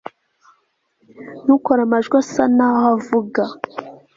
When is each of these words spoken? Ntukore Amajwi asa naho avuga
Ntukore 1.43 1.81
Amajwi 1.87 2.15
asa 2.21 2.43
naho 2.55 2.85
avuga 2.95 3.43